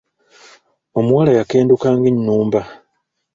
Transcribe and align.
Omuwala 0.99 1.31
yakenduka 1.39 1.87
ng'ennumba. 1.97 2.61